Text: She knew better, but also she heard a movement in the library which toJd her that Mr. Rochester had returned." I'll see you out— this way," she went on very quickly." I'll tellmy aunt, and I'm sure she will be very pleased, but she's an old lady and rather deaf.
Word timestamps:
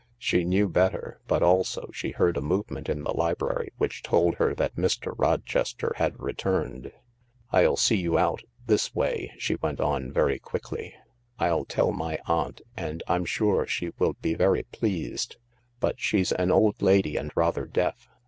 She 0.17 0.43
knew 0.45 0.67
better, 0.67 1.21
but 1.27 1.43
also 1.43 1.91
she 1.93 2.09
heard 2.09 2.35
a 2.35 2.41
movement 2.41 2.89
in 2.89 3.03
the 3.03 3.13
library 3.13 3.69
which 3.77 4.01
toJd 4.01 4.37
her 4.37 4.55
that 4.55 4.75
Mr. 4.75 5.13
Rochester 5.15 5.93
had 5.97 6.19
returned." 6.19 6.91
I'll 7.53 7.75
see 7.77 7.97
you 7.97 8.17
out— 8.17 8.41
this 8.65 8.95
way," 8.95 9.31
she 9.37 9.57
went 9.61 9.79
on 9.79 10.11
very 10.11 10.39
quickly." 10.39 10.95
I'll 11.39 11.65
tellmy 11.65 12.17
aunt, 12.25 12.61
and 12.75 13.03
I'm 13.07 13.25
sure 13.25 13.67
she 13.67 13.91
will 13.99 14.13
be 14.23 14.33
very 14.33 14.63
pleased, 14.63 15.37
but 15.79 15.99
she's 15.99 16.31
an 16.31 16.49
old 16.49 16.81
lady 16.81 17.15
and 17.15 17.31
rather 17.35 17.67
deaf. 17.67 18.09